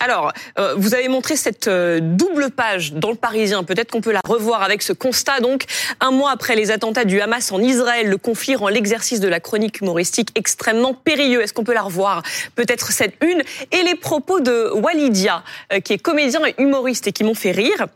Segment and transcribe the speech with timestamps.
[0.00, 3.64] Alors, euh, vous avez montré cette euh, double page dans le Parisien.
[3.64, 5.40] Peut-être qu'on peut la revoir avec ce constat.
[5.40, 5.64] Donc,
[6.00, 9.40] un mois après les attentats du Hamas en Israël, le conflit rend l'exercice de la
[9.40, 11.42] chronique humoristique extrêmement périlleux.
[11.42, 12.22] Est-ce qu'on peut la revoir?
[12.54, 13.42] Peut-être cette une
[13.72, 17.52] et les propos de Walidia, euh, qui est comédien et humoriste et qui m'ont fait
[17.52, 17.86] rire.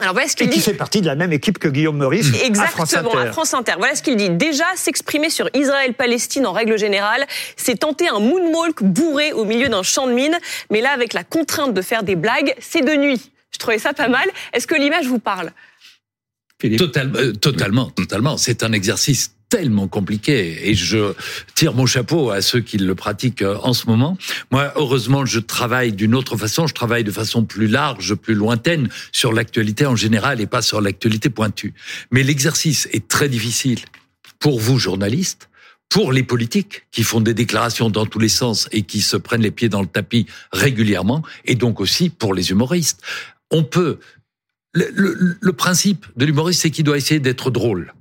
[0.00, 0.60] Alors voilà ce qu'il dit.
[0.60, 3.74] fait partie de la même équipe que Guillaume Meurice Exactement, à France Inter.
[3.78, 4.30] Voilà ce qu'il dit.
[4.30, 7.26] Déjà, s'exprimer sur Israël-Palestine en règle générale,
[7.56, 10.36] c'est tenter un moonwalk bourré au milieu d'un champ de mine.
[10.70, 13.30] Mais là, avec la contrainte de faire des blagues, c'est de nuit.
[13.52, 14.28] Je trouvais ça pas mal.
[14.52, 15.50] Est-ce que l'image vous parle?
[16.76, 18.36] Totalement, euh, totalement, totalement.
[18.36, 21.14] C'est un exercice tellement compliqué et je
[21.54, 24.18] tire mon chapeau à ceux qui le pratiquent euh, en ce moment.
[24.50, 28.88] Moi, heureusement, je travaille d'une autre façon, je travaille de façon plus large, plus lointaine
[29.12, 31.74] sur l'actualité en général et pas sur l'actualité pointue.
[32.10, 33.80] Mais l'exercice est très difficile
[34.38, 35.48] pour vous, journalistes,
[35.88, 39.42] pour les politiques qui font des déclarations dans tous les sens et qui se prennent
[39.42, 43.00] les pieds dans le tapis régulièrement, et donc aussi pour les humoristes.
[43.50, 43.98] On peut...
[44.74, 47.94] Le, le, le principe de l'humoriste, c'est qu'il doit essayer d'être drôle.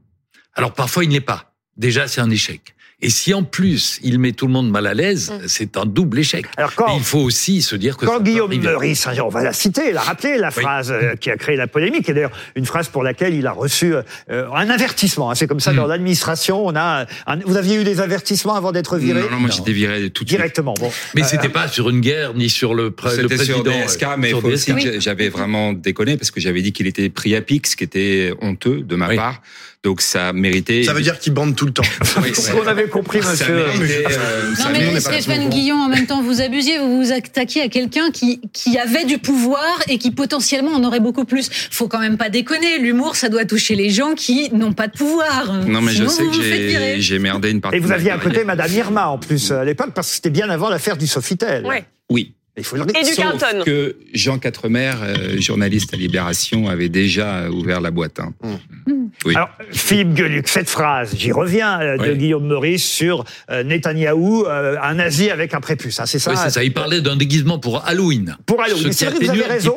[0.55, 1.53] Alors parfois, il n'est pas.
[1.77, 2.75] Déjà, c'est un échec.
[3.01, 5.47] Et si en plus il met tout le monde mal à l'aise, mm.
[5.47, 6.45] c'est un double échec.
[6.55, 9.89] Alors quand, il faut aussi se dire que quand Guillaume Meurice, on va la citer,
[9.89, 12.87] il a rappelé la phrase euh, qui a créé la polémique, et d'ailleurs une phrase
[12.87, 15.29] pour laquelle il a reçu euh, un avertissement.
[15.29, 15.35] Hein.
[15.35, 15.75] C'est comme ça mm.
[15.75, 17.05] dans l'administration, on a.
[17.45, 19.21] vous aviez eu des avertissements avant d'être viré?
[19.21, 20.39] Non, non, moi j'étais viré tout de suite.
[20.39, 20.73] Directement.
[20.79, 20.91] Bon.
[21.15, 23.35] Mais euh, c'était pas sur une guerre ni sur le, le président.
[23.37, 26.87] Sur DSK, mais il faut aussi que j'avais vraiment déconné parce que j'avais dit qu'il
[26.87, 29.41] était pris à pic, ce qui était honteux de ma part.
[29.85, 30.81] Donc ça méritait.
[30.81, 31.83] Ça veut dire qu'il bande tout le temps.
[32.23, 33.53] Oui, ce qu'on avait compris, monsieur.
[33.53, 38.09] Euh, non mais Stéphane Guillon, en même temps, vous abusiez, vous vous attaquiez à quelqu'un
[38.09, 41.49] qui qui avait du pouvoir et qui potentiellement en aurait beaucoup plus.
[41.69, 42.79] Faut quand même pas déconner.
[42.79, 45.53] L'humour, ça doit toucher les gens qui n'ont pas de pouvoir.
[45.67, 47.77] Non mais je sais que j'ai merdé une partie.
[47.77, 50.49] Et vous aviez à côté Madame Irma en plus à l'époque parce que c'était bien
[50.49, 51.63] avant l'affaire du Sofitel.
[52.09, 52.33] Oui.
[52.57, 53.63] Il faut le Et du Carlton.
[53.65, 58.19] que Jean Quatremer, euh, journaliste à Libération, avait déjà ouvert la boîte.
[58.19, 58.33] Hein.
[58.41, 58.95] Mmh.
[59.25, 59.35] Oui.
[59.35, 64.77] Alors, Philippe Gueluc, cette phrase, j'y reviens, euh, de Guillaume Meurice sur euh, Netanyahou, euh,
[64.81, 66.31] un nazi avec un prépuce, hein, c'est ça?
[66.31, 66.63] Oui, c'est ça.
[66.63, 68.37] Il parlait d'un déguisement pour Halloween.
[68.45, 68.91] Pour Halloween.
[68.93, 69.75] C'est vrai, vous avez raison.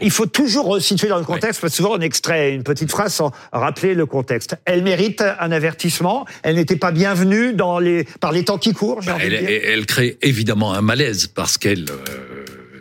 [0.00, 3.14] il faut toujours resituer dans le contexte, parce que souvent on extrait une petite phrase
[3.14, 4.56] sans rappeler le contexte.
[4.64, 6.26] Elle mérite un avertissement.
[6.42, 9.00] Elle n'était pas bienvenue dans les, par les temps qui courent.
[9.06, 11.86] Bah, elle, elle, crée évidemment un malaise parce qu'elle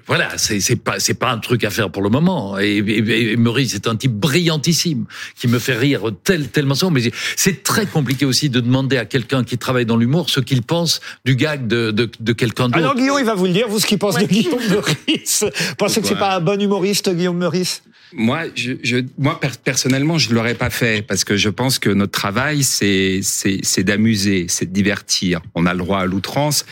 [0.08, 2.59] voilà, c'est c'est pas c'est pas un truc à faire pour le moment.
[2.59, 5.06] Et, et, Maurice est un type brillantissime
[5.36, 6.90] qui me fait rire tel tellement ça.
[6.91, 7.02] Mais
[7.36, 11.00] c'est très compliqué aussi de demander à quelqu'un qui travaille dans l'humour ce qu'il pense
[11.25, 12.78] du gag de de, de quelqu'un d'autre.
[12.78, 15.46] Alors Guillaume, il va vous le dire, vous ce qu'il pense de Guillaume Meurice.
[15.78, 17.84] Pensez que c'est pas un bon humoriste, Guillaume Meurice?
[18.16, 21.90] Moi, je, je, moi personnellement, je ne l'aurais pas fait parce que je pense que
[21.90, 25.41] notre travail, c'est c'est d'amuser, c'est de divertir.
[25.56, 26.66] On a le droit à l'outrance,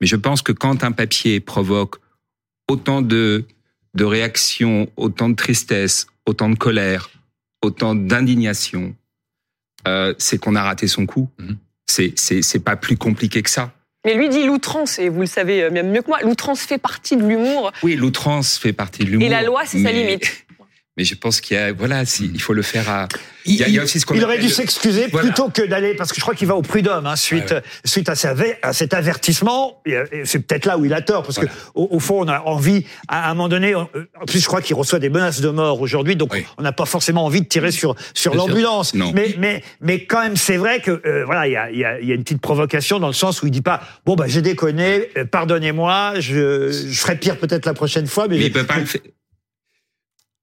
[0.00, 1.96] mais je pense que quand un papier provoque
[2.68, 3.44] autant de,
[3.94, 7.10] de réactions, autant de tristesse, autant de colère,
[7.62, 8.94] autant d'indignation,
[9.86, 11.28] euh, c'est qu'on a raté son coup.
[11.38, 11.52] Mmh.
[11.88, 13.72] C'est c'est pas plus compliqué que ça.
[14.04, 16.78] Mais lui dit l'outrance, et vous le savez euh, même mieux que moi, l'outrance fait
[16.78, 17.72] partie de l'humour.
[17.82, 19.26] Oui, l'outrance fait partie de l'humour.
[19.26, 20.45] Et la loi, c'est sa limite
[20.96, 23.08] mais je pense qu'il y a voilà il faut le faire à
[23.44, 25.94] il, y a, il y a aussi ce il aurait dû s'excuser plutôt que d'aller
[25.94, 28.14] parce que je crois qu'il va au prud'homme hein, suite suite à,
[28.62, 29.82] à, cet avertissement.
[30.24, 33.30] C'est peut-être là où il a tort parce que au, fond on a envie à
[33.30, 33.88] un moment donné en
[34.26, 37.24] plus je crois qu'il reçoit des menaces de mort aujourd'hui donc on n'a pas forcément
[37.24, 38.94] envie de tirer sur sur l'ambulance.
[38.94, 42.00] Mais mais mais quand même c'est vrai que euh, voilà il y a, y a
[42.00, 44.42] y a une petite provocation dans le sens où il dit pas bon bah j'ai
[44.42, 48.64] déconné euh, pardonnez-moi je, je ferai pire peut-être la prochaine fois mais, mais il peut
[48.64, 49.02] pas le faire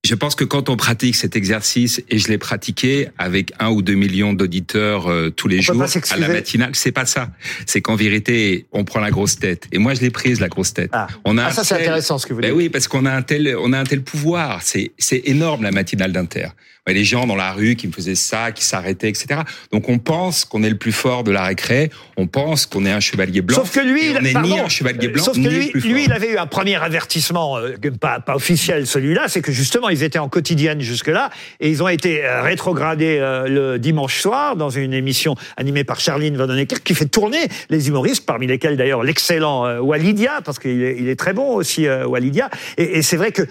[0.06, 3.82] je pense que quand on pratique cet exercice, et je l'ai pratiqué avec un ou
[3.82, 7.30] deux millions d'auditeurs euh, tous les jours à la matinale, c'est pas ça.
[7.66, 9.68] C'est qu'en vérité, on prend la grosse tête.
[9.72, 10.90] Et moi, je l'ai prise la grosse tête.
[10.92, 12.58] Ah, on a ah ça c'est intéressant ce que vous ben dites.
[12.58, 14.62] oui, parce qu'on a un tel, on a un tel pouvoir.
[14.62, 16.48] C'est c'est énorme la matinale d'Inter
[16.92, 19.42] les gens dans la rue qui me faisaient ça, qui s'arrêtaient, etc.
[19.72, 22.92] Donc on pense qu'on est le plus fort de la récré, on pense qu'on est
[22.92, 23.56] un chevalier blanc.
[23.56, 26.34] Sauf que lui, on n'est ni un chevalier blanc, sauf que lui, lui, il avait
[26.34, 30.30] eu un premier avertissement, euh, pas, pas officiel celui-là, c'est que justement ils étaient en
[30.30, 31.30] quotidienne jusque-là
[31.60, 36.00] et ils ont été euh, rétrogradés euh, le dimanche soir dans une émission animée par
[36.00, 41.20] Charline Vanhoenacker qui fait tourner les humoristes, parmi lesquels d'ailleurs l'excellent Walidia, parce qu'il est,
[41.20, 42.50] très bon aussi Walidia.
[42.78, 43.44] Et, c'est vrai que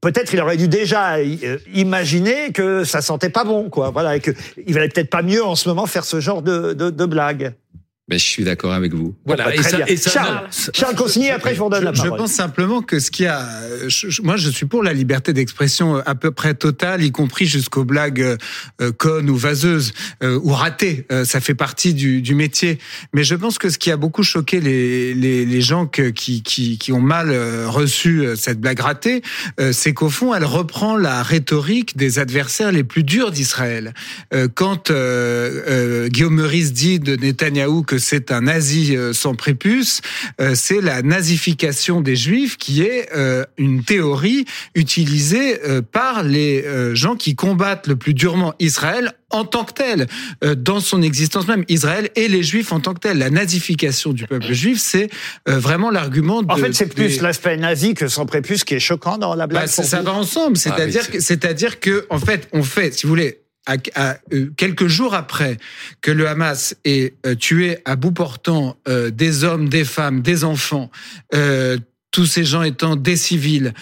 [0.00, 1.16] peut-être il aurait dû déjà
[1.72, 3.90] imaginer que ça sentait pas bon, quoi.
[3.90, 4.32] Voilà, et que
[4.66, 7.54] il valait peut-être pas mieux en ce moment faire ce genre de, de, de blague.
[8.08, 9.16] Ben, je suis d'accord avec vous.
[9.24, 9.52] Voilà.
[9.52, 12.12] et ça, et ça, Charles, Charles Consigny, après je vous redonne la parole.
[12.12, 13.44] Je pense simplement que ce qui a,
[14.22, 18.36] moi je suis pour la liberté d'expression à peu près totale, y compris jusqu'aux blagues
[18.80, 19.92] euh, connes ou vaseuses
[20.22, 21.04] euh, ou ratées.
[21.10, 22.78] Euh, ça fait partie du, du, métier.
[23.12, 26.42] Mais je pense que ce qui a beaucoup choqué les, les, les gens que, qui,
[26.42, 29.22] qui, qui, ont mal euh, reçu euh, cette blague ratée,
[29.72, 33.94] c'est qu'au fond elle reprend la rhétorique des adversaires les plus durs d'Israël.
[34.54, 40.00] quand Guillaume Meurice dit de Netanyahou que c'est un nazi euh, sans prépuce,
[40.40, 44.44] euh, c'est la nazification des juifs qui est euh, une théorie
[44.74, 45.58] utilisée
[45.92, 46.64] par les
[46.94, 50.06] gens qui combattent le plus durement Israël en tant que tel,
[50.56, 53.18] dans son existence même, Israël et les Juifs en tant que tel.
[53.18, 55.08] La nazification du peuple juif, c'est
[55.46, 56.42] vraiment l'argument.
[56.48, 59.64] En fait, c'est plus l'aspect nazi que sans prépuce qui est choquant dans la blague.
[59.64, 63.10] Bah, ça va ensemble, ah c'est-à-dire que, c'est-à-dire que, en fait, on fait, si vous
[63.10, 65.56] voulez, euh, quelques jours après
[66.00, 70.44] que le Hamas ait euh, tué à bout portant euh, des hommes, des femmes, des
[70.44, 70.90] enfants,
[72.12, 73.74] tous ces gens étant des civils,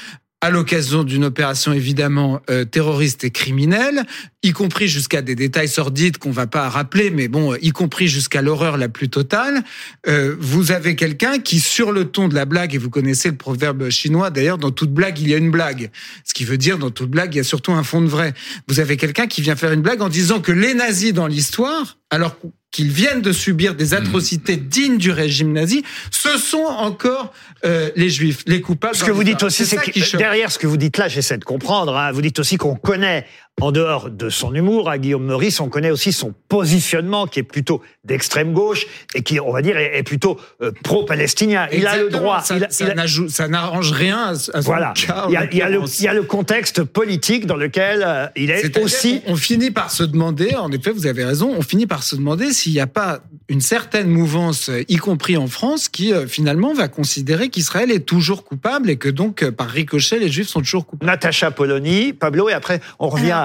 [0.44, 4.04] à l'occasion d'une opération évidemment euh, terroriste et criminelle,
[4.42, 8.42] y compris jusqu'à des détails sordides qu'on va pas rappeler, mais bon, y compris jusqu'à
[8.42, 9.64] l'horreur la plus totale.
[10.06, 13.38] Euh, vous avez quelqu'un qui, sur le ton de la blague, et vous connaissez le
[13.38, 15.90] proverbe chinois, d'ailleurs, dans toute blague il y a une blague,
[16.24, 18.34] ce qui veut dire dans toute blague il y a surtout un fond de vrai.
[18.68, 21.96] Vous avez quelqu'un qui vient faire une blague en disant que les nazis dans l'histoire,
[22.14, 22.36] alors
[22.70, 27.32] qu'ils viennent de subir des atrocités dignes du régime nazi, ce sont encore
[27.64, 28.96] euh, les juifs, les coupables.
[28.96, 31.44] Ce que vous dites aussi, c'est que derrière ce que vous dites là, j'essaie de
[31.44, 33.26] comprendre, hein, vous dites aussi qu'on connaît
[33.60, 37.44] en dehors de son humour, à Guillaume Meurice, on connaît aussi son positionnement qui est
[37.44, 41.68] plutôt d'extrême gauche et qui, on va dire, est, plutôt euh, pro-palestinien.
[41.72, 42.40] Il a le droit.
[42.40, 44.92] Ça, ça n'arrange rien à, son voilà.
[44.94, 45.26] cas.
[45.28, 48.02] Il y, a, il, y a le, il y, a, le, contexte politique dans lequel
[48.04, 49.22] euh, il est, aussi.
[49.26, 52.52] On, finit par se demander, en effet, vous avez raison, on finit par se demander
[52.52, 56.88] s'il n'y a pas une certaine mouvance, y compris en France, qui euh, finalement va
[56.88, 61.10] considérer qu'Israël est toujours coupable et que donc, par ricochet, les Juifs sont toujours coupables.
[61.10, 63.43] Natacha Polony, Pablo, et après on revient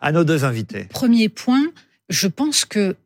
[0.00, 0.84] à, nos deux invités.
[0.84, 1.64] Premier point,
[2.08, 2.96] je pense que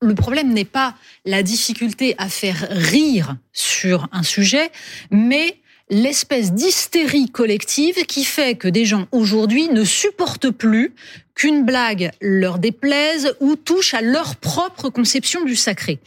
[0.00, 0.94] le problème n'est pas
[1.24, 4.70] la difficulté à faire rire sur un sujet,
[5.10, 5.58] mais
[5.90, 10.92] l'espèce d'hystérie collective qui fait que des gens aujourd'hui ne supportent plus
[11.34, 15.98] qu'une blague leur déplaise ou touche à leur propre conception du sacré.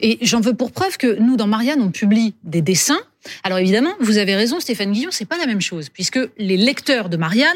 [0.00, 3.00] Et j'en veux pour preuve que nous, dans Marianne, on publie des dessins.
[3.42, 7.08] Alors évidemment, vous avez raison, Stéphane Guillon, c'est pas la même chose, puisque les lecteurs
[7.08, 7.48] de Marianne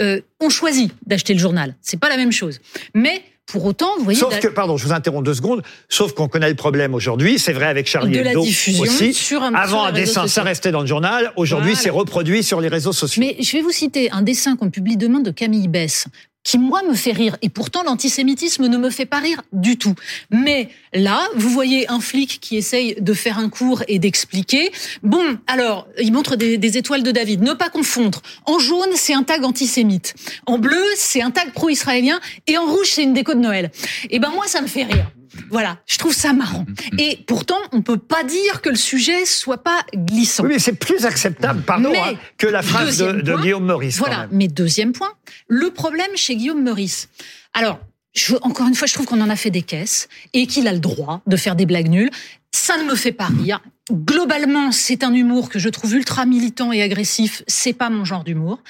[0.00, 1.74] euh, ont choisi d'acheter le journal.
[1.80, 2.60] C'est pas la même chose.
[2.94, 4.18] Mais pour autant, vous voyez.
[4.18, 5.62] Sauf que, pardon, je vous interromps deux secondes.
[5.88, 7.38] Sauf qu'on connaît le problème aujourd'hui.
[7.38, 9.12] C'est vrai avec Charlie de Hebdo aussi.
[9.12, 11.32] Sur un, Avant un dessin, ça restait dans le journal.
[11.36, 13.20] Aujourd'hui, c'est reproduit sur les réseaux sociaux.
[13.20, 16.06] Mais je vais vous citer un dessin qu'on publie demain de Camille Bess,
[16.42, 19.94] qui moi me fait rire et pourtant l'antisémitisme ne me fait pas rire du tout.
[20.30, 24.72] Mais là, vous voyez un flic qui essaye de faire un cours et d'expliquer.
[25.02, 27.42] Bon, alors, il montre des, des, étoiles de David.
[27.42, 28.22] Ne pas confondre.
[28.46, 30.14] En jaune, c'est un tag antisémite.
[30.46, 32.20] En bleu, c'est un tag pro-israélien.
[32.46, 33.70] Et en rouge, c'est une déco de Noël.
[34.04, 35.06] Et eh ben moi, ça me fait rire.
[35.50, 36.66] Voilà, je trouve ça marrant.
[36.98, 40.44] Et pourtant, on peut pas dire que le sujet soit pas glissant.
[40.44, 43.98] Oui, mais c'est plus acceptable, pardon, hein, que la phrase de, Guillaume Meurice.
[43.98, 45.12] Voilà, mais deuxième point,
[45.50, 47.08] le problème chez Guillaume Meurice.
[47.52, 47.80] Alors,
[48.14, 50.72] je, encore une fois, je trouve qu'on en a fait des caisses et qu'il a
[50.72, 52.10] le droit de faire des blagues nulles.
[52.52, 53.60] Ça ne me fait pas rire.
[53.92, 57.42] Globalement, c'est un humour que je trouve ultra militant et agressif.
[57.46, 58.60] C'est pas mon genre d'humour.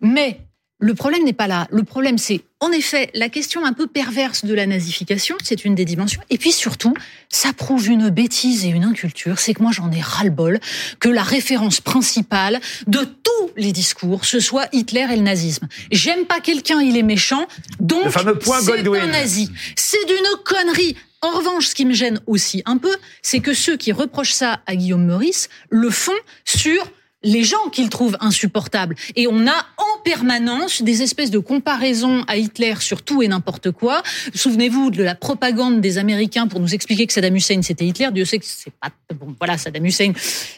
[0.00, 0.40] Mais
[0.78, 1.66] le problème n'est pas là.
[1.70, 5.74] Le problème, c'est en effet la question un peu perverse de la nazification, c'est une
[5.74, 6.20] des dimensions.
[6.28, 6.94] Et puis surtout,
[7.30, 9.38] ça prouve une bêtise et une inculture.
[9.38, 10.60] C'est que moi, j'en ai ras-le-bol
[11.00, 15.66] que la référence principale de tous les discours, ce soit Hitler et le nazisme.
[15.90, 17.46] J'aime pas quelqu'un, il est méchant,
[17.80, 18.04] donc
[18.42, 19.50] c'est un nazi.
[19.76, 20.96] C'est d'une connerie.
[21.22, 24.60] En revanche, ce qui me gêne aussi un peu, c'est que ceux qui reprochent ça
[24.66, 26.12] à Guillaume Meurice le font
[26.44, 26.86] sur
[27.22, 28.94] les gens qu'il trouve insupportables.
[29.16, 33.70] Et on a en permanence des espèces de comparaisons à Hitler sur tout et n'importe
[33.72, 34.02] quoi.
[34.34, 38.08] Souvenez-vous de la propagande des Américains pour nous expliquer que Saddam Hussein c'était Hitler.
[38.12, 39.34] Dieu sait que c'est pas bon.
[39.38, 40.12] Voilà, Saddam Hussein,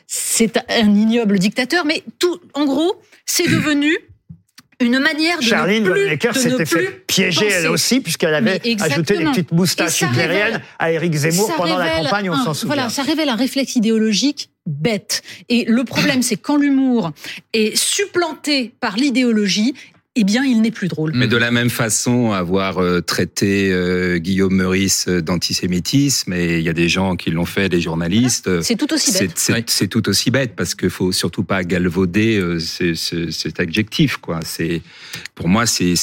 [0.07, 3.97] c'est un ignoble dictateur, mais tout, en gros, c'est devenu
[4.81, 9.25] une manière de Charline ne plus, s'était fait piéger elle aussi puisqu'elle avait ajouté des
[9.25, 12.75] petites moustaches hitlériennes à Éric Zemmour pendant la campagne, on s'en souvient.
[12.75, 15.22] Voilà, ça révèle un réflexe idéologique bête.
[15.48, 17.12] Et le problème, c'est quand l'humour
[17.52, 19.75] est supplanté par l'idéologie,
[20.20, 21.12] eh bien, il n'est plus drôle.
[21.14, 26.68] Mais de la même façon, avoir euh, traité euh, Guillaume Meurice d'antisémitisme, et il y
[26.68, 28.60] a des gens qui l'ont fait, des journalistes.
[28.62, 29.68] C'est tout aussi bête.
[29.68, 34.16] C'est tout aussi bête parce qu'il faut surtout pas galvauder euh, cet adjectif.
[34.16, 34.40] Quoi.
[34.42, 34.82] C'est
[35.37, 35.94] pour moi, c'est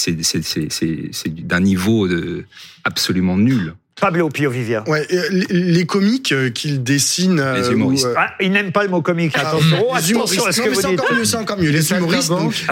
[1.28, 2.46] d'un niveau de,
[2.86, 3.74] absolument nul.
[4.00, 4.84] Pablo Pio Vivien.
[4.88, 7.40] Ouais, euh, les, les comiques euh, qu'il dessine.
[7.40, 8.04] euh, Les humoristes.
[8.06, 9.32] ou, euh, Ah, il n'aime pas le mot comique.
[9.38, 10.48] ah, Attention, les attention humoristes.
[10.48, 11.00] à ce Non, que mais vous c'est dites.
[11.00, 11.70] encore mieux, c'est encore mieux.
[11.70, 12.66] Les, humoristes, donc,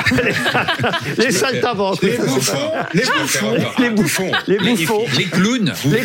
[1.18, 2.02] les saltimbanques.
[2.02, 4.32] les bouffons, les bouffons, Les bouffons.
[4.48, 5.06] Les bouffons.
[5.18, 5.74] Les clowns.
[5.86, 6.02] Les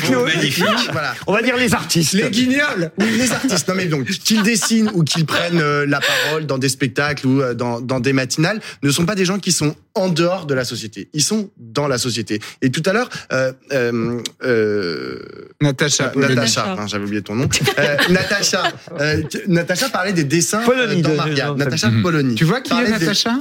[0.51, 0.89] clowns.
[0.93, 1.15] voilà.
[1.27, 2.13] On va dire les artistes.
[2.13, 3.69] Les guignols Oui, les artistes.
[3.69, 7.43] Non, mais donc, qu'ils dessinent ou qu'ils prennent euh, la parole dans des spectacles ou
[7.43, 10.55] euh, dans, dans des matinales, ne sont pas des gens qui sont en dehors de
[10.55, 11.09] la société.
[11.13, 12.41] Ils sont dans la société.
[12.63, 15.08] Et tout à l'heure, euh, euh, euh.
[15.09, 15.19] Euh,
[15.59, 15.61] Polony.
[15.61, 16.77] Natacha, Natacha.
[16.79, 17.49] hein, j'avais oublié ton nom.
[17.79, 22.03] Euh, Natacha, euh, Natacha parlait des dessins Polony euh, dans de- Natacha Mhm.
[22.03, 22.35] Polony.
[22.35, 23.37] Tu vois qui est des- Natacha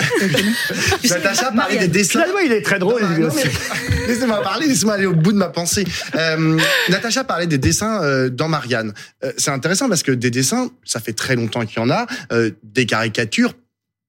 [1.09, 2.19] Natacha parlait des dessins.
[2.21, 3.01] Finalement, il est très drôle.
[3.15, 3.45] Lui non, aussi.
[3.45, 5.85] mais- Laissez-moi parler, laissez-moi aller au bout de ma pensée.
[6.15, 6.57] Euh,
[6.89, 8.93] Natacha parlait des dessins euh, dans Marianne.
[9.23, 12.07] Euh, c'est intéressant parce que des dessins, ça fait très longtemps qu'il y en a,
[12.31, 13.53] euh, des caricatures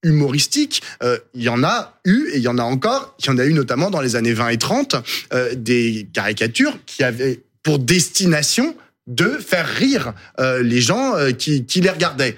[0.04, 3.16] humoristiques, euh, il y en a eu et il y en a encore.
[3.18, 4.94] Il y en a eu notamment dans les années 20 et 30,
[5.34, 8.74] euh, des caricatures qui avaient pour destination
[9.06, 12.34] de faire rire euh, les gens euh, qui, qui les regardaient.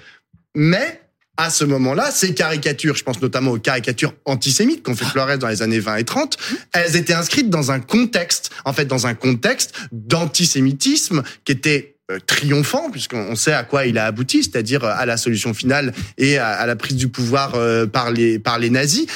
[0.56, 1.02] Mais
[1.36, 5.46] à ce moment-là, ces caricatures, je pense notamment aux caricatures antisémites qu'ont fait Flores dans
[5.46, 6.36] les années 20 et 30,
[6.72, 12.18] elles étaient inscrites dans un contexte, en fait, dans un contexte d'antisémitisme qui était euh,
[12.26, 16.66] triomphant puisqu'on sait à quoi il a abouti, c'est-à-dire à la solution finale et à,
[16.66, 17.52] la prise du pouvoir
[17.92, 19.06] par les par les nazis.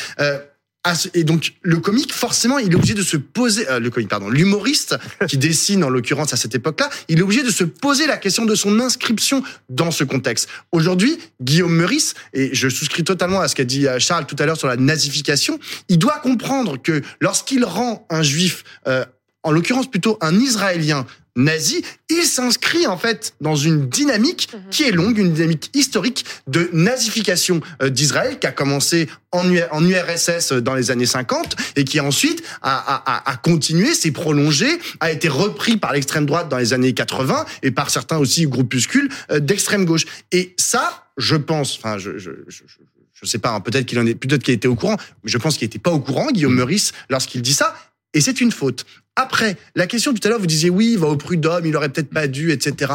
[1.14, 4.28] Et donc le comique, forcément, il est obligé de se poser, euh, le comique, pardon,
[4.28, 4.98] l'humoriste
[5.28, 8.44] qui dessine en l'occurrence à cette époque-là, il est obligé de se poser la question
[8.44, 10.48] de son inscription dans ce contexte.
[10.72, 14.44] Aujourd'hui, Guillaume Meurice, et je souscris totalement à ce qu'a dit euh, Charles tout à
[14.46, 19.04] l'heure sur la nazification, il doit comprendre que lorsqu'il rend un juif, euh,
[19.42, 24.90] en l'occurrence plutôt un Israélien, nazi, il s'inscrit en fait dans une dynamique qui est
[24.92, 30.52] longue, une dynamique historique de nazification euh, d'Israël qui a commencé en, U- en URSS
[30.52, 34.66] dans les années 50 et qui ensuite a, a, a- a continué, s'est prolongé,
[35.00, 39.08] a été repris par l'extrême droite dans les années 80 et par certains aussi groupuscules
[39.30, 40.04] euh, d'extrême gauche.
[40.32, 42.78] Et ça, je pense, enfin, je, je, je, je-
[43.16, 45.38] je sais pas, hein, peut-être qu'il en est, peut-être qu'il était au courant, mais je
[45.38, 47.74] pense qu'il était pas au courant, Guillaume Meurice, lorsqu'il dit ça.
[48.12, 48.84] Et c'est une faute.
[49.16, 51.88] Après, la question tout à l'heure, vous disiez oui, il va au prud'homme, il aurait
[51.88, 52.94] peut-être pas dû, etc.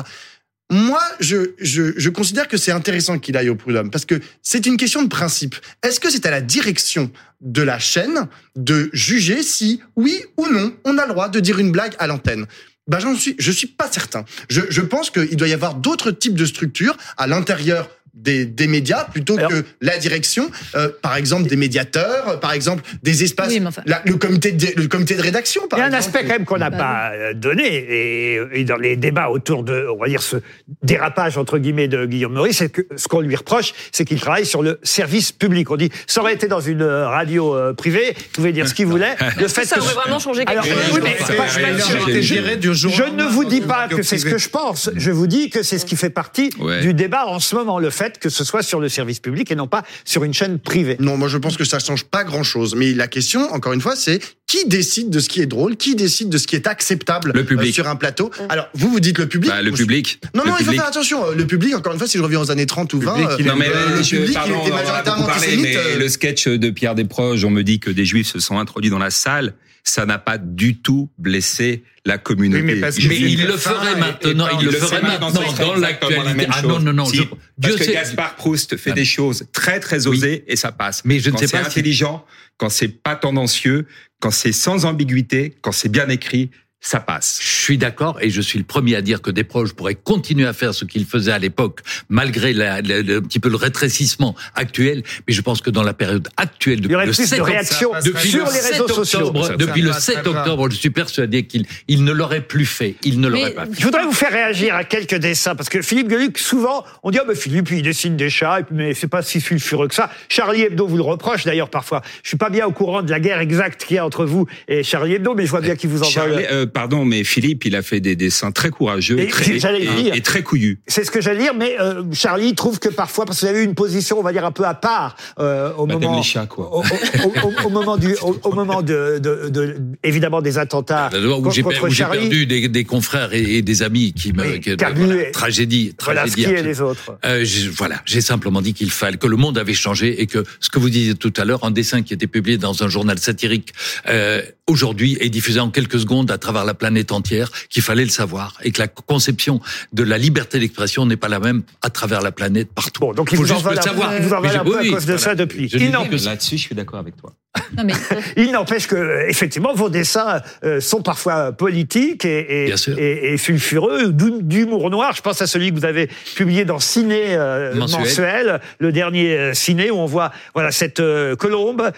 [0.71, 4.67] Moi, je, je, je considère que c'est intéressant qu'il aille au prud'homme parce que c'est
[4.67, 5.55] une question de principe.
[5.81, 7.11] Est-ce que c'est à la direction
[7.41, 11.57] de la chaîne de juger si, oui ou non, on a le droit de dire
[11.57, 12.45] une blague à l'antenne?
[12.87, 14.25] Ben, j'en suis, je suis pas certain.
[14.49, 18.67] Je, je pense qu'il doit y avoir d'autres types de structures à l'intérieur des, des
[18.67, 23.23] médias plutôt Alors- que la direction, euh, par exemple des médiateurs, euh, par exemple des
[23.23, 25.83] espaces, Oui, mais enfin- la- le comité de, le comité de rédaction, par Il y
[25.83, 26.15] a un exemple.
[26.17, 29.63] aspect quand même qu'on n'a Bah pas euh, donné, et, et dans les débats autour
[29.63, 30.37] de, on va dire, ce
[30.83, 34.45] dérapage entre guillemets de Guillaume Meurice, c'est que ce qu'on lui reproche, c'est qu'il travaille
[34.45, 35.69] sur le service public.
[35.71, 39.15] On dit, ça aurait été dans une radio privée, il pouvait dire ce qu'il voulait.
[39.39, 40.75] Le fait Ça que aurait vraiment changé quelque Alors, chose.
[40.93, 44.89] oui, mais je ne vous dis dans pas que c'est ce que je pense.
[44.95, 46.81] Je vous dis que c'est ce qui fait partie Ouais.
[46.81, 49.55] du débat en ce moment, le fait que ce soit sur le service public et
[49.55, 50.95] non pas sur une chaîne privée.
[50.99, 52.73] Non, moi je pense que ça change pas grand chose.
[52.75, 55.95] Mais la question, encore une fois, c'est qui décide de ce qui est drôle, qui
[55.95, 57.69] décide de ce qui est acceptable Le public.
[57.69, 58.31] euh, sur un plateau.
[58.49, 59.51] Alors, vous vous dites le public.
[59.51, 60.19] Bah, le public.
[60.33, 61.23] Non, Le non, il faut faire attention.
[61.27, 63.29] euh, Le public, encore une fois, si je reviens aux années 30 ou 20, public,
[63.29, 66.09] euh, il Non mais euh, le public, pardon, était va majoritairement parler, mais euh, le
[66.09, 69.11] sketch de Pierre Desproges, on me dit que des juifs se sont introduits dans la
[69.11, 69.53] salle.
[69.83, 72.61] Ça n'a pas du tout blessé la communauté.
[72.61, 76.33] Oui, mais parce c'est il le ferait maintenant, il le ferait maintenant, c'est dans l'actualité.
[76.33, 76.69] même Ah chose.
[76.69, 77.05] non, non, non.
[77.05, 80.17] Si, je- parce Dieu que sait- Gaspard Proust fait Ah, des choses très très Oui.
[80.17, 81.03] osées et ça passe.
[81.05, 82.25] Mais je ne quand sais c'est pas si- intelligent,
[82.57, 83.85] quand c'est pas tendancieux,
[84.19, 86.49] quand c'est sans ambiguïté, quand c'est bien écrit,
[86.81, 87.39] ça passe.
[87.41, 90.45] Je suis d'accord et je suis le premier à dire que des proches pourraient continuer
[90.47, 93.57] à faire ce qu'ils faisaient à l'époque, malgré la- la- le, un petit peu le
[93.57, 95.03] rétrécissement actuel.
[95.27, 97.37] Mais je pense que dans la période actuelle, Il y depuis aurait le plus 7
[97.37, 99.19] de octobre, depuis sur le les 7 réseaux sociaux.
[99.19, 100.39] octobre, Ça depuis le passe, 7 ça va.
[100.39, 102.95] octobre, je suis persuadé qu'il il ne l'aurait plus fait.
[103.03, 103.71] Il ne l'aurait Mais- pas fait.
[103.79, 107.19] Je voudrais vous faire réagir à quelques dessins, parce que Philippe Gueluc, souvent, on dit,
[107.21, 110.09] ah ben Philippe, il dessine des chats, mais c'est pas si sulfureux que ça.
[110.29, 112.01] Charlie Hebdo vous le reproche d'ailleurs parfois.
[112.23, 114.47] Je suis pas bien au courant de la guerre exacte qu'il y a entre vous
[114.69, 116.51] et Charlie Hebdo, mais je vois bien qu'il vous en Charlie- veut.
[116.53, 120.13] euh, pardon, mais Philippe, il a fait des dessins très courageux Et très, et- dire.
[120.15, 120.79] et très couillus.
[120.87, 123.61] C'est ce que j'allais dire, mais euh, Charlie trouve que parfois, parce que vous avez
[123.61, 126.23] eu une position, on va dire, un peu à part euh, au Bah, moment, les
[126.23, 126.73] chats, quoi.
[126.75, 131.09] Au, au- au- au moment du, au, au moment de, de, de- évidemment des attentats
[131.11, 134.13] Là, où j'ai contre per- où j'ai perdu des, des confrères et, et des amis
[134.13, 136.67] qui me qui- voilà, et- tragédie tragédie et absolue.
[136.67, 137.17] les autres.
[137.25, 137.45] Euh,
[137.75, 140.79] voilà, j'ai simplement dit qu'il fallait que le monde avait changé et que ce que
[140.79, 143.73] vous disiez tout à l'heure, un dessin qui était publié dans un journal satirique
[144.07, 148.09] euh, aujourd'hui est diffusé en quelques secondes à travers la planète entière, qu'il fallait le
[148.09, 149.59] savoir et que la conception
[149.93, 153.01] de la liberté d'expression n'est pas la même à travers la planète partout.
[153.01, 154.15] Bon, donc il Faut vous en juste le savoir.
[154.15, 155.17] il vous en un peu à cause de voilà.
[155.17, 155.69] ça depuis.
[155.69, 157.33] Là-dessus, je suis d'accord avec toi.
[157.77, 157.93] Non, mais...
[158.37, 164.11] Il n'empêche que, effectivement, vos dessins euh, sont parfois politiques et, et, et, et sulfureux,
[164.11, 165.13] d'humour noir.
[165.15, 168.59] Je pense à celui que vous avez publié dans Ciné euh, mensuel.
[168.79, 171.01] le dernier euh, Ciné, où on voit voilà cette
[171.37, 171.91] colombe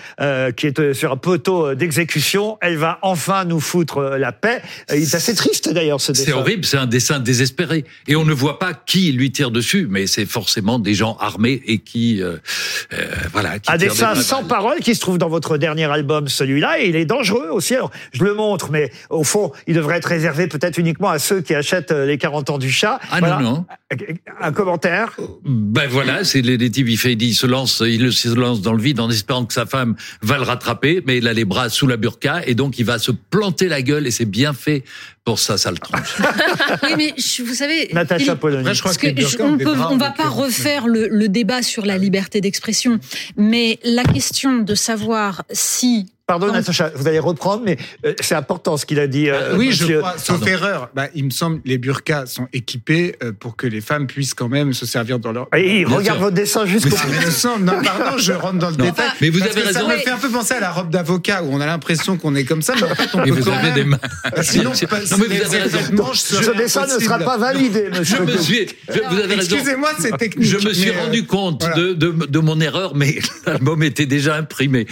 [0.56, 2.58] qui est sur un poteau d'exécution.
[2.62, 4.51] Elle va enfin nous foutre la paix.
[4.90, 6.26] Il est assez triste d'ailleurs ce dessin.
[6.26, 7.86] C'est horrible, c'est un dessin désespéré.
[8.08, 11.62] Et on ne voit pas qui lui tire dessus, mais c'est forcément des gens armés
[11.66, 12.22] et qui,
[13.32, 13.60] voilà.
[13.60, 16.96] Qui un dessin sans parole qui se trouve dans votre dernier album, celui-là, et il
[16.96, 17.76] est dangereux aussi.
[17.76, 21.42] Alors, je le montre, mais au fond, il devrait être réservé peut-être uniquement à ceux
[21.42, 23.00] qui achètent euh, les 40 ans du chat.
[23.12, 23.66] Ah non, non.
[24.40, 28.34] Un commentaire Ben voilà, c'est les, les types, il, fait, il se lance, il se
[28.34, 31.34] lance dans le vide en espérant que sa femme va le rattraper, mais il a
[31.34, 34.26] les bras sous la burqa, et donc il va se planter la gueule, et c'est
[34.26, 34.84] bien fait
[35.24, 36.18] pour ça, ça le tronche.
[36.84, 37.14] oui, mais
[37.46, 41.62] vous savez, Natacha je crois que, on, peut, on va pas refaire le, le débat
[41.62, 43.00] sur la liberté d'expression,
[43.38, 48.78] mais la question de savoir si Pardon, Natacha, vous allez reprendre, mais euh, c'est important
[48.78, 49.30] ce qu'il a dit.
[49.30, 50.90] Euh, oui, je crois, sauf erreur.
[50.96, 54.48] Bah, il me semble les burkas sont équipés euh, pour que les femmes puissent quand
[54.48, 55.50] même se servir dans leur.
[55.54, 57.14] Et regarde votre dessin jusqu'au bout.
[57.20, 57.66] Il me semble.
[57.66, 59.10] Non, pardon, je rentre dans le détail.
[59.20, 59.82] Mais vous avez raison.
[59.82, 62.34] Ça me fait un peu penser à la robe d'avocat où on a l'impression qu'on
[62.36, 64.00] est comme ça, mais en fait on et vous avez des mains.
[64.42, 66.14] Sinon, non, mais vous avez raison.
[66.14, 68.20] Ce dessin ne sera pas validé, monsieur.
[68.20, 68.68] Je me suis.
[68.88, 69.56] vous avez raison.
[69.58, 70.48] Excusez-moi, c'est technique.
[70.48, 74.88] Je me suis rendu compte de, de, de mon erreur, mais l'album était déjà imprimé.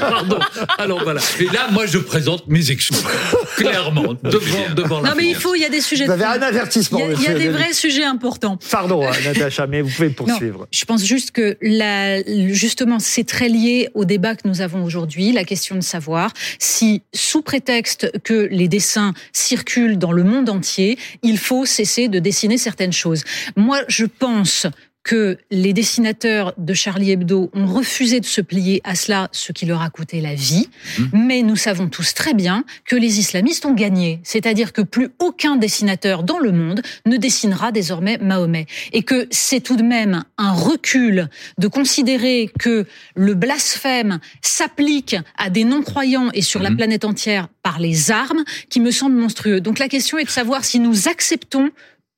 [0.00, 0.40] Pardon.
[0.78, 1.20] Alors voilà.
[1.40, 3.02] Et là, moi, je présente mes excuses.
[3.56, 6.06] Clairement, devant, devant Non, mais il faut, il y a des sujets.
[6.06, 6.98] Vous avez un avertissement.
[6.98, 8.58] Il y a, des vrais sujets importants.
[8.70, 10.66] Pardon, hein, Natacha, mais vous pouvez poursuivre.
[10.70, 15.32] je pense juste que la, justement, c'est très lié au débat que nous avons aujourd'hui,
[15.32, 20.98] la question de savoir si, sous prétexte que les dessins circulent dans le monde entier,
[21.22, 23.24] il faut cesser de dessiner certaines choses.
[23.56, 24.66] Moi, je pense
[25.04, 29.66] que les dessinateurs de Charlie Hebdo ont refusé de se plier à cela, ce qui
[29.66, 30.68] leur a coûté la vie.
[30.98, 31.04] Mmh.
[31.12, 34.20] Mais nous savons tous très bien que les islamistes ont gagné.
[34.24, 38.66] C'est-à-dire que plus aucun dessinateur dans le monde ne dessinera désormais Mahomet.
[38.92, 45.50] Et que c'est tout de même un recul de considérer que le blasphème s'applique à
[45.50, 46.76] des non-croyants et sur la mmh.
[46.76, 49.60] planète entière par les armes qui me semble monstrueux.
[49.60, 51.70] Donc la question est de savoir si nous acceptons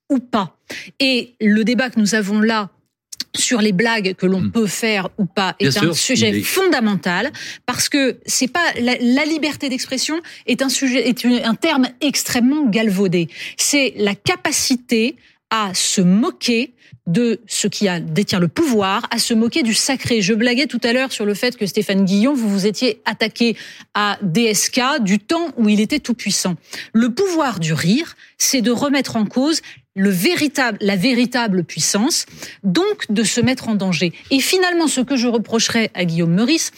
[0.09, 0.57] ou pas.
[1.00, 2.71] Et le débat que nous avons là
[3.37, 4.52] sur les blagues que l'on hmm.
[4.52, 7.31] peut faire ou pas est un sujet fondamental
[7.64, 13.29] parce que c'est pas la, liberté d'expression est un sujet est un terme extrêmement galvaudé.
[13.57, 15.16] C'est la capacité
[15.51, 16.72] à se moquer
[17.07, 20.22] de ce qui a, détient le pouvoir, à se moquer du sacré.
[20.22, 23.57] Je blaguais tout à l'heure sur le fait que Stéphane Guillon, vous vous étiez attaqué
[23.94, 26.57] à DSK du temps où il était tout puissant.
[26.92, 29.61] Le pouvoir du rire, c'est de remettre en cause
[29.96, 32.26] le véritable, la véritable puissance,
[32.62, 34.12] donc de se mettre en danger.
[34.30, 36.70] Et finalement, ce que je reprocherais à Guillaume Meurice,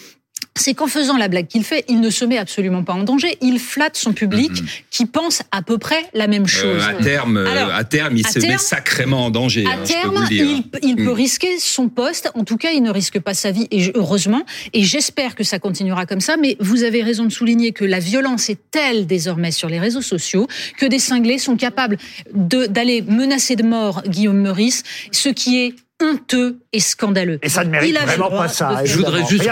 [0.59, 3.37] c'est qu'en faisant la blague qu'il fait, il ne se met absolument pas en danger.
[3.41, 4.67] Il flatte son public mhm.
[4.91, 6.83] qui pense à peu près la même euh, chose.
[6.83, 9.65] à terme, euh, à terme, il se met sacrément en danger.
[9.67, 11.09] À hein, terme, il, peut mm.
[11.09, 12.31] risquer son poste.
[12.35, 13.67] En tout cas, il ne risque pas sa vie.
[13.71, 14.43] Et heureusement,
[14.73, 16.37] et j'espère que ça continuera comme ça.
[16.37, 20.03] Mais vous avez raison de souligner que la violence est telle désormais sur les réseaux
[20.03, 21.99] sociaux que des cinglés sont capables
[22.33, 27.39] d'aller menacer de mort Guillaume Meurice, ce qui est honteux et scandaleux.
[27.43, 28.85] Et ça ne mérite vraiment pas ça.
[28.85, 29.49] Je voudrais juste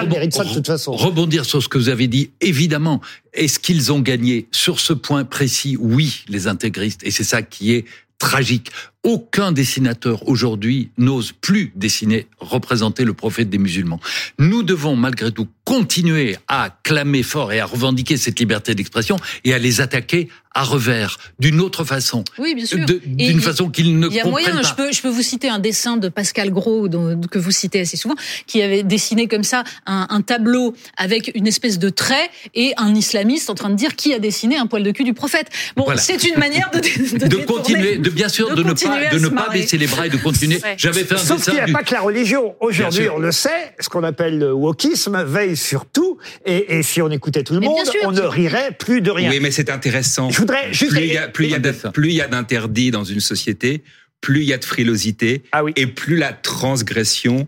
[0.86, 2.30] rebondir sur ce que vous avez dit.
[2.40, 3.00] Évidemment,
[3.32, 5.76] est-ce qu'ils ont gagné sur ce point précis?
[5.78, 7.02] Oui, les intégristes.
[7.04, 7.84] Et c'est ça qui est
[8.18, 8.70] tragique.
[9.02, 14.00] Aucun dessinateur aujourd'hui n'ose plus dessiner, représenter le prophète des musulmans.
[14.38, 19.52] Nous devons malgré tout continuer à clamer fort et à revendiquer cette liberté d'expression et
[19.52, 22.24] à les attaquer à revers, d'une autre façon.
[22.38, 22.78] Oui, bien sûr.
[23.04, 24.40] D'une façon qu'ils ne comprennent pas.
[24.40, 26.88] Il y a moyen, je peux, je peux vous citer un dessin de Pascal Gros,
[26.88, 28.14] dont, que vous citez assez souvent,
[28.46, 32.94] qui avait dessiné comme ça un, un, tableau avec une espèce de trait et un
[32.94, 35.48] islamiste en train de dire qui a dessiné un poil de cul du prophète.
[35.76, 36.78] Bon, c'est une manière de,
[37.18, 40.06] de, de continuer, de bien sûr, de, ne pas, de ne pas baisser les bras
[40.06, 40.58] et de continuer.
[40.78, 42.54] J'avais fait un Sauf qu'il n'y a pas que la religion.
[42.60, 45.84] Aujourd'hui, on le sait, ce qu'on appelle le wokisme veille sur
[46.16, 46.50] tout.
[46.50, 49.30] Et, et si on écoutait tout le monde, on ne rirait plus de rien.
[49.30, 53.20] Oui, mais c'est intéressant plus il y a, plus il y a d'interdits dans une
[53.20, 53.82] société,
[54.20, 57.46] plus il y a de frilosité, ah et plus la transgression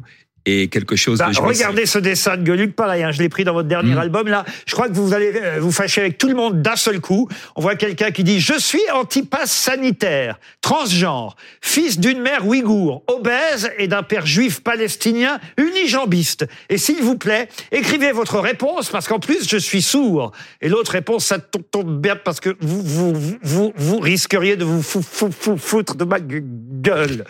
[0.48, 3.44] et quelque chose bah, de Regardez ce dessin de Gueuluc, pareil, hein, je l'ai pris
[3.44, 3.98] dans votre dernier mm.
[3.98, 4.44] album là.
[4.66, 7.28] Je crois que vous allez euh, vous fâcher avec tout le monde d'un seul coup.
[7.56, 13.70] On voit quelqu'un qui dit je suis anti-pass sanitaire, transgenre, fils d'une mère ouïghour, obèse
[13.78, 16.46] et d'un père juif palestinien unijambiste.
[16.68, 20.32] Et s'il vous plaît, écrivez votre réponse parce qu'en plus je suis sourd.
[20.60, 24.82] Et l'autre réponse ça tombe bien parce que vous vous vous, vous risqueriez de vous
[24.82, 27.24] foutre de ma gueule.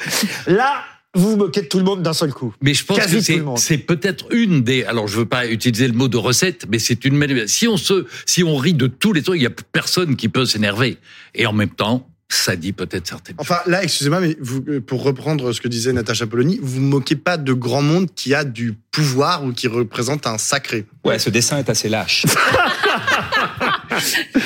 [0.47, 0.85] Là
[1.19, 2.55] vous vous moquez de tout le monde d'un seul coup.
[2.63, 4.85] Mais je pense Quasi que c'est, peut-être une des.
[4.85, 7.17] Alors, je veux pas utiliser le mot de recette, mais c'est une.
[7.17, 10.17] manière- Si on se, si on rit de tous les trucs, il y a personne
[10.17, 10.97] qui peut s'énerver.
[11.35, 13.37] Et en même temps, ça dit peut-être certaines.
[13.37, 13.41] choses.
[13.51, 16.81] Enfin, là, excusez-moi, mais vous, euh, pour reprendre ce que disait Natacha Polony, vous vous
[16.83, 20.85] moquez pas de grand monde qui a du pouvoir ou qui représente un sacré.
[21.05, 22.27] Ouais, ce dessin est assez lâche.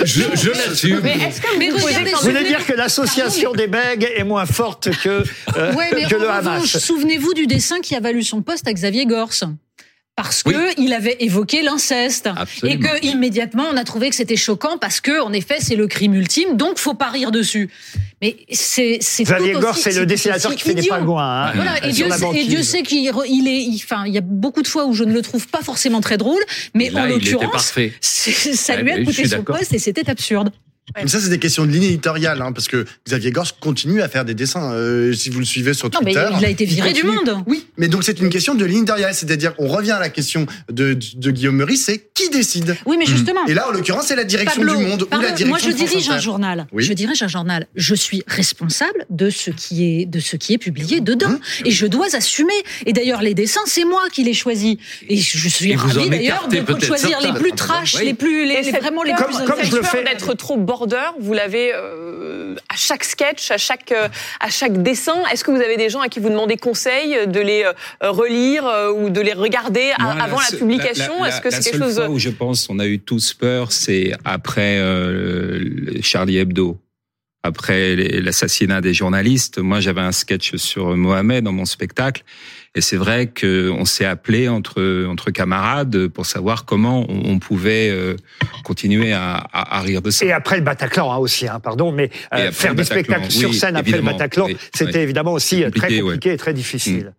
[0.05, 1.01] Je, je l'assume.
[1.03, 4.25] Mais est-ce que Mais vous regardez, Vous même- voulez dire que l'association des bègues est
[4.25, 5.25] moins forte que,
[5.57, 8.43] euh, Ouais, mais que en le revanche, Hamas souvenez-vous du dessin qui a valu son
[8.43, 9.45] poste à Xavier Gorce.
[10.14, 10.75] Parce que Oui.
[10.77, 12.29] il avait évoqué l'inceste
[12.64, 15.87] et que immédiatement on a trouvé que c'était choquant parce que en effet c'est le
[15.87, 17.70] crime ultime donc faut pas rire dessus.
[18.20, 20.94] Mais c'est c'est Xavier aussi- c'est le dessinateur qui fait des idiot.
[20.96, 21.46] pingouins.
[21.46, 22.46] hein, Voilà, et Dieu, sait, et banquise.
[22.48, 25.05] Dieu sait qu'il il est, il- enfin, il y a beaucoup de fois où je
[25.05, 26.42] ne le trouve pas forcément très drôle,
[26.75, 27.72] mais là, en l'occurrence,
[28.03, 30.51] ça Ouais, lui a coûté son poste et c'était absurde.
[31.01, 34.09] Mais ça, c'est des questions de ligne éditoriale, hein, parce que Xavier Gorce continue à
[34.09, 34.73] faire des dessins.
[34.73, 36.29] euh, si vous le suivez sur Non, mais Twitter.
[36.40, 37.37] il a été viré du monde.
[37.47, 40.47] Oui, mais donc c'est une question de ligne éditoriale, c'est-à-dire on revient à la question
[40.71, 42.77] de, de Guillaume Meurice, c'est qui décide?
[42.85, 43.47] Oui, mais justement.
[43.47, 45.71] Et là, en l'occurrence, c'est la direction Pablo, du Monde ou la direction moi je
[45.71, 46.66] dirige un journal.
[46.73, 46.83] Oui.
[46.83, 47.66] Je dirige un journal.
[47.77, 51.38] Je suis responsable de ce qui est de ce qui est publié dedans Hum.
[51.64, 52.53] et je dois assumer.
[52.87, 54.77] Et d'ailleurs les dessins c'est moi qui les choisis.
[55.09, 58.07] Et je suis Et vous en ravi d'ailleurs de choisir les plus trash, Oui.
[58.07, 59.37] les plus les, les- vraiment les peur- plus.
[59.37, 63.59] Comme- comme je le fais- d'être trop border, vous l'avez euh, à chaque sketch, à
[63.59, 64.09] chaque euh,
[64.41, 65.19] à chaque dessin.
[65.31, 68.67] Est-ce que vous avez des gens à qui vous demandez conseil de les euh, relire
[68.67, 71.15] euh, ou de les regarder Moi, avant la, seule- publication?
[71.23, 73.35] la- Est-ce que la c'est quelque chose fois où je pense on a eu tous
[73.35, 76.79] peur, c'est après euh, Charlie Hebdo,
[77.42, 79.59] après l'assassinat des journalistes.
[79.59, 82.22] Moi, j'avais un sketch sur Mohamed dans mon spectacle,
[82.74, 87.90] et c'est vrai que on s'est appelé entre entre camarades pour savoir comment on, pouvait
[87.90, 88.16] euh,
[88.64, 90.24] continuer à, à, à rire de ça.
[90.24, 93.55] Et après le Bataclan hein, aussi, hein, pardon, mais euh, faire des Bataclan, spectacles sur
[93.55, 95.05] scène après le Bataclan, oui, c'était oui.
[95.05, 97.12] évidemment aussi euh, très Compliqué, compliqué et très difficile.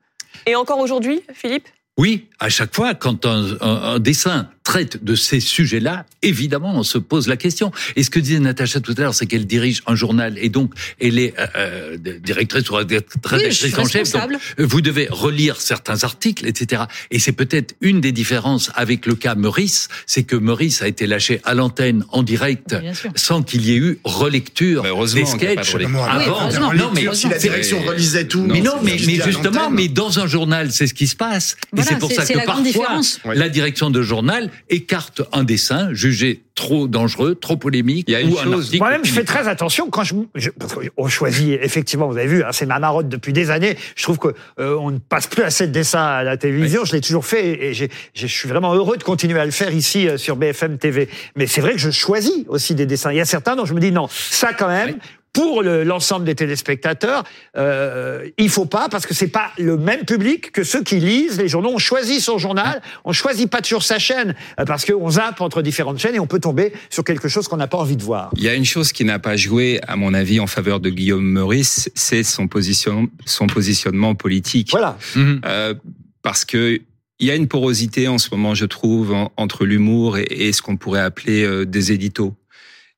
[0.48, 1.68] Et encore aujourd'hui, Philippe?
[1.98, 6.84] Oui, à chaque fois, quand un, un- un dessin traite de ces sujets-là, évidemment, on
[6.84, 7.72] se pose la question.
[7.96, 10.74] Et ce que disait Natacha tout à l'heure, c'est qu'elle dirige un journal et donc
[11.00, 14.12] elle est euh, euh, directrice ou rédactrice en chef.
[14.12, 16.84] Donc, euh, vous devez relire certains articles, etc.
[17.12, 21.08] Et c'est peut-être une des différences avec le cas Meurice, c'est que Meurice a été
[21.08, 22.76] lâché à l'antenne en direct
[23.16, 25.76] sans qu'il y ait eu relecture Mais heureusement des de sketchs.
[25.76, 25.86] Ah oui,
[26.26, 26.42] avant.
[26.42, 26.74] heureusement.
[26.74, 28.46] non, mais si la direction relisait tout.
[28.48, 31.58] mais non, mais, justement, mais dans un journal, c'est ce qui se passe.
[31.72, 35.22] Voilà, et c'est pour ça c'est que la grande parfois, la direction de journal écarte
[35.32, 38.78] un dessin jugé trop dangereux, trop polémique, Il y a une ou un chose- article
[38.84, 42.08] Moi-même, je fais très attention quand je, je parce qu'on choisit effectivement.
[42.08, 43.76] Vous avez vu, hein, c'est ma marotte depuis des années.
[43.96, 44.28] Je trouve que
[44.60, 46.86] euh, on ne passe plus assez de dessins à la télévision.
[46.86, 50.08] Je l'ai toujours fait et je suis vraiment heureux de continuer à le faire ici
[50.08, 51.10] euh, sur BFM TV.
[51.36, 53.12] Mais c'est vrai que je choisis aussi des dessins.
[53.12, 54.96] Il y a certains dont je me dis non, ça quand même.
[55.34, 57.24] Pour le- l'ensemble des téléspectateurs,
[57.58, 61.40] euh, il faut pas parce que c'est pas le même public que ceux qui lisent
[61.40, 61.72] les journaux.
[61.74, 65.64] On choisit son journal, on choisit pas toujours sa chaîne euh, parce qu'on zappe entre
[65.64, 68.30] différentes chaînes et on peut tomber sur quelque chose qu'on n'a pas envie de voir.
[68.38, 70.92] Il y a une chose qui n'a pas joué, à mon avis, en faveur de
[70.92, 74.70] Guillaume Meurice, c'est son, position, son positionnement politique.
[74.70, 75.00] Voilà.
[75.16, 75.42] Mhm.
[75.46, 75.74] Euh,
[76.22, 76.80] parce que
[77.20, 80.52] il y a une porosité en ce moment, je trouve, en- entre l'humour et, et
[80.54, 82.34] ce qu'on pourrait appeler euh, des éditos.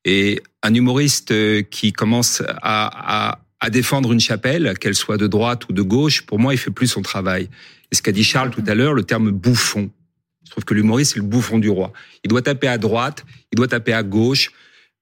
[0.06, 5.28] Et un humoriste euh, qui commence à, à, à défendre une chapelle, qu'elle soit de
[5.28, 7.50] droite ou de gauche, pour moi, il fait plus son travail.
[7.92, 9.90] Et ce qu'a dit Charles tout à l'heure, le terme bouffon.
[10.46, 11.92] Je trouve que l'humoriste, c'est le bouffon du roi.
[12.24, 14.52] Il doit taper à droite, il doit taper à gauche.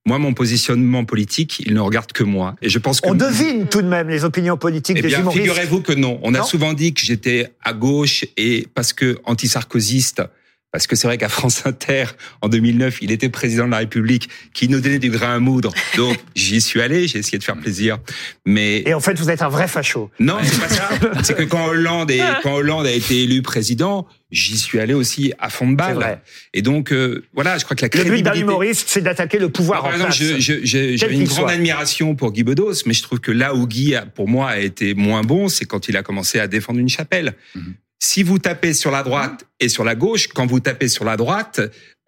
[0.06, 2.56] Moi, mon positionnement politique, il ne regarde que moi.
[2.62, 5.20] Et je pense que On devine tout de même les opinions politiques eh des bien,
[5.22, 5.42] humoristes.
[5.46, 6.20] figurez-vous que non.
[6.24, 10.22] On a souvent dit que j'étais à gauche et parce que anti-sarkoziste.
[10.74, 12.06] Parce que c'est vrai qu'à France Inter,
[12.42, 15.72] en 2009, il était président de la République, qui nous donnait du grain à moudre.
[15.98, 18.00] Donc, j'y suis allé, j'ai essayé de faire plaisir.
[18.44, 20.10] Mais Et en fait, vous êtes un vrai facho.
[20.20, 20.90] non, c'est pas ça.
[21.24, 25.32] C'est que quand Hollande, est, quand Hollande a été élu président, j'y suis allé aussi
[25.38, 25.94] à fond de C'est balle.
[25.94, 26.22] vrai.
[26.56, 28.40] Et donc, euh, voilà, je crois que la Le but d'un crédibilité...
[28.42, 31.52] humoriste, c'est d'attaquer le pouvoir Par en exemple, j'avais qu'il une grande soit.
[31.52, 34.58] admiration pour Guy Bedos, mais je trouve que là où Guy, a- pour moi, a
[34.58, 37.34] été moins bon, c'est quand il a commencé à défendre une chapelle.
[37.54, 37.76] Mhm.
[38.04, 41.16] Si vous tapez sur la droite et sur la gauche, quand vous tapez sur la
[41.16, 41.62] droite,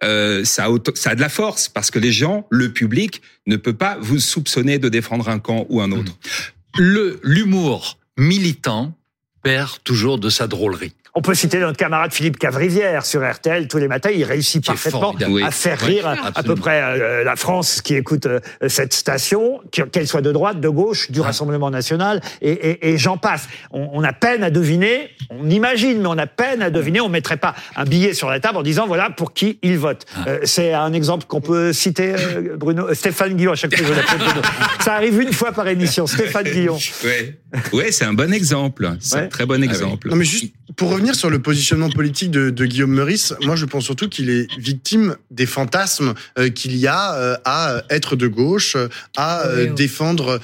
[0.03, 3.21] euh, ça, a auto- ça a de la force parce que les gens, le public,
[3.47, 6.11] ne peut pas vous soupçonner de défendre un camp ou un autre.
[6.77, 8.93] Le l'humour militant
[9.41, 10.91] perd toujours de sa drôlerie.
[11.17, 14.09] On peut citer notre camarade Philippe Cavrivière sur RTL tous les matins.
[14.13, 15.43] Il réussit parfaitement formidable.
[15.43, 19.61] À faire Oui, rire à peu près euh, la France qui écoute euh, cette station,
[19.71, 23.47] qu'elle soit de droite, de gauche, du Rassemblement national, et, et- et j'en passe.
[23.71, 26.99] On, on a peine à deviner, on imagine, mais on a peine à deviner.
[26.99, 30.05] On mettrait pas un billet sur la table en disant voilà pour qui il vote.
[30.17, 30.25] Ah.
[30.27, 33.53] Euh, C'est un exemple qu'on peut citer, euh, Bruno, euh, Stéphane Guillon.
[33.53, 34.41] À chaque fois, je l'appelle Bruno.
[34.81, 36.07] Ça arrive une fois par émission.
[36.07, 36.77] Stéphane Guillon.
[37.05, 37.39] Ouais.
[37.71, 38.91] Ouais, c'est un bon exemple.
[38.99, 40.09] C'est un très bon Ah exemple.
[40.09, 43.65] Non, mais juste pour revenir sur le positionnement politique de, de Guillaume Meurice, moi je
[43.65, 48.27] pense surtout qu'il est victime des fantasmes euh, qu'il y a euh, à être de
[48.27, 49.75] gauche, euh, à euh, Oui, oui.
[49.75, 50.39] défendre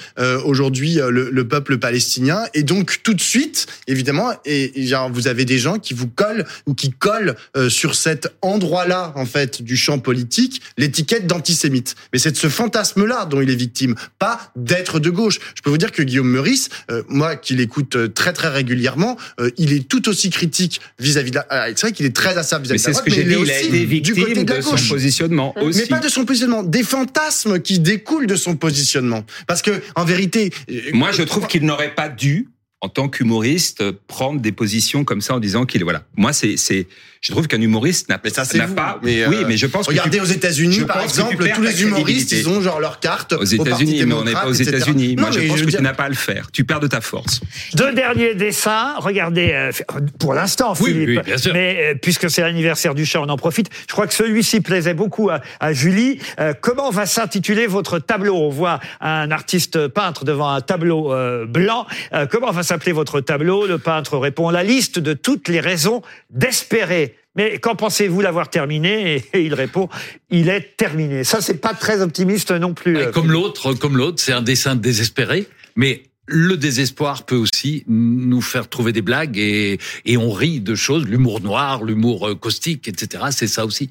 [0.46, 2.44] aujourd'hui le, le peuple palestinien.
[2.54, 6.08] Et donc tout de suite, évidemment, et, et genre, vous avez des gens qui vous
[6.08, 7.36] collent ou qui collent
[7.70, 11.96] sur cet endroit-là, en fait, du champ politique, l'étiquette d'antisémite.
[12.14, 15.40] Mais c'est de ce fantasme-là dont il est victime, pas d'être de gauche.
[15.56, 16.70] Je peux vous dire que Guillaume Meurice,
[17.08, 19.18] moi qui l'écoute très très régulièrement,
[19.58, 21.48] il est tout aussi critique vis-à-vis de la...
[21.50, 23.24] ah, C'est vrai qu'il est très Mais vis-à-vis de la c'est ce droite, que j'ai
[23.24, 25.80] dit, il a aussi été victime de de son positionnement aussi.
[25.80, 29.26] Mais pas de son positionnement, des fantasmes qui découlent de son positionnement.
[29.48, 32.48] Parce que, en vérité, euh, Moi, je trouve qu'il n'aurait pas dû,
[32.82, 36.02] en tant qu'humoriste, prendre des positions comme ça en disant qu'il est voilà.
[36.18, 36.88] Moi, c'est c'est.
[37.24, 38.74] Je trouve qu'un humoriste n'a Mais ça, c'est n'a vous.
[38.74, 39.00] pas.
[39.04, 41.38] Mais, euh, oui, mais je pense que Regardez tu- aux États-Unis, je par que exemple,
[41.54, 44.54] tous les humoristes, ils ont genre leur carte aux États-Unis, mais on n'est pas aux.
[44.54, 45.16] États-Unis.
[45.18, 46.50] Moi, je pense veux que tu n'as pas à le faire.
[46.52, 47.40] Tu perds de ta force.
[47.76, 48.96] Deux derniers dessins.
[48.98, 49.72] Regardez, euh,
[50.18, 51.10] pour l'instant, Oui, Philippe.
[51.10, 51.54] oui, bien sûr.
[51.54, 53.68] Mais euh, puisque c'est l'anniversaire du chat, on en profite.
[53.88, 56.18] Je crois que celui-ci plaisait beaucoup à, à Julie.
[56.40, 58.36] Euh, comment va s'intituler votre tableau?
[58.36, 61.86] On voit un artiste peintre devant un tableau euh, blanc.
[62.14, 66.02] Euh, comment va s'appeler votre tableau Le peintre répond la liste de toutes les raisons
[66.30, 67.18] d'espérer.
[67.36, 69.26] Mais quand pensez-vous l'avoir terminé?
[69.34, 69.90] Et, il répond,
[70.30, 71.26] il est terminé.
[71.26, 73.12] Ça, c'est pas très optimiste non plus.
[73.12, 78.70] Comme l'autre, comme l'autre, c'est un dessin désespéré, mais le désespoir peut aussi nous faire
[78.70, 83.26] trouver des blagues et, et on rit de choses, l'humour noir, l'humour euh, caustique, etc.
[83.32, 83.90] C'est ça aussi.